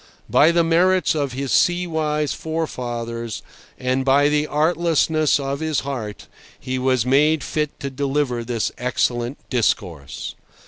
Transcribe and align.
By 0.31 0.49
the 0.51 0.63
merits 0.63 1.13
of 1.13 1.33
his 1.33 1.51
sea 1.51 1.85
wise 1.85 2.33
forefathers 2.33 3.43
and 3.77 4.03
by 4.03 4.29
the 4.29 4.47
artlessness 4.47 5.39
of 5.39 5.59
his 5.59 5.81
heart, 5.81 6.27
he 6.59 6.79
was 6.79 7.05
made 7.05 7.43
fit 7.43 7.79
to 7.81 7.91
deliver 7.91 8.43
this 8.43 8.71
excellent 8.79 9.37
discourse. 9.51 10.33